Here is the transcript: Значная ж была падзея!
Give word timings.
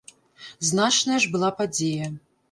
Значная 0.69 1.17
ж 1.25 1.29
была 1.35 1.49
падзея! 1.59 2.07